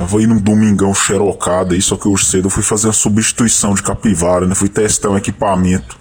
[0.00, 3.74] Eu ir num domingão xerocado aí, só que hoje cedo eu fui fazer a substituição
[3.74, 4.54] de capivara, né?
[4.54, 5.98] Fui testar um equipamento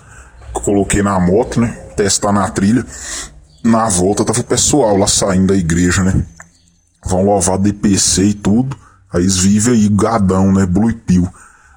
[0.53, 1.67] que eu coloquei na moto, né?
[1.97, 2.85] Testar na trilha.
[3.61, 6.25] Na volta tava o pessoal lá saindo da igreja, né?
[7.05, 8.77] Vão louvar DPC e tudo.
[9.11, 10.65] Aí eles vivem aí gadão, né?
[10.65, 11.27] Blue Pill.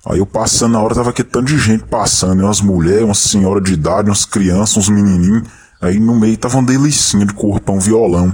[0.07, 2.45] Aí eu passando na hora, tava aqui tanto de gente passando, né?
[2.45, 5.43] Umas mulheres, umas senhoras de idade, umas crianças, uns menininhos.
[5.81, 8.33] Aí no meio tava uma delicinha de corpão violão.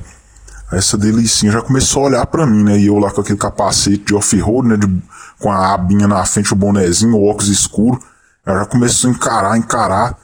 [0.70, 2.78] Essa delicinha já começou a olhar para mim, né?
[2.78, 4.76] E eu lá com aquele capacete de off-road, né?
[4.76, 5.02] De,
[5.38, 8.02] com a abinha na frente, o bonezinho, o óculos escuro.
[8.44, 10.18] Ela já começou a encarar, encarar.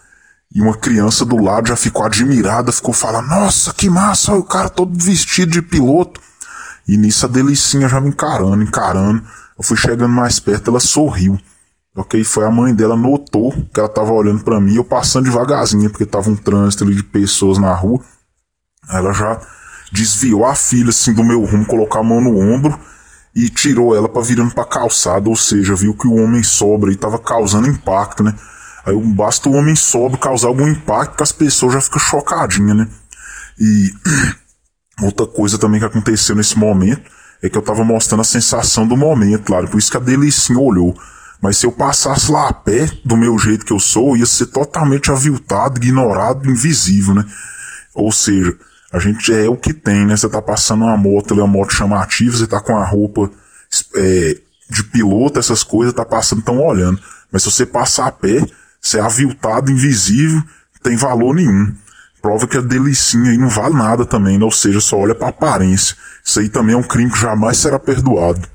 [0.54, 4.45] E uma criança do lado já ficou admirada, ficou falando, nossa, que massa, olha o
[4.45, 6.20] cara todo vestido de piloto.
[6.87, 9.23] E nisso a delicinha já me encarando, encarando.
[9.59, 11.38] Eu fui chegando mais perto, ela sorriu.
[11.96, 15.88] Ok, foi a mãe dela, notou que ela tava olhando para mim, eu passando devagarzinho,
[15.90, 18.01] porque tava um trânsito ali de pessoas na rua.
[18.90, 19.40] Ela já
[19.94, 22.76] desviou a filha assim do meu rumo, colocou a mão no ombro
[23.34, 26.96] e tirou ela para virando pra calçada, ou seja, viu que o homem sobra e
[26.96, 28.34] tava causando impacto, né?
[28.84, 32.88] Aí basta o homem sobra causar algum impacto que as pessoas já ficam chocadinhas, né?
[33.59, 33.92] E
[35.02, 37.08] outra coisa também que aconteceu nesse momento
[37.40, 40.58] é que eu tava mostrando a sensação do momento, claro, por isso que a delicinha
[40.58, 40.96] olhou.
[41.40, 44.46] Mas se eu passasse lá a pé, do meu jeito que eu sou, ia ser
[44.46, 47.24] totalmente aviltado, ignorado, invisível, né?
[47.95, 48.56] Ou seja,
[48.95, 50.16] a gente é o que tem, né?
[50.16, 53.28] Você tá passando uma moto, uma moto chamativa, você tá com a roupa
[53.96, 54.36] é,
[54.70, 57.01] de piloto, essas coisas, tá passando, tão olhando.
[57.32, 58.40] Mas se você passar a pé,
[58.80, 60.40] você é aviltado, invisível,
[60.80, 61.74] tem valor nenhum.
[62.23, 64.44] Prova que a delicinha aí não vale nada também, né?
[64.44, 65.97] Ou seja, só olha pra aparência.
[66.25, 68.48] Isso aí também é um crime que jamais será perdoado.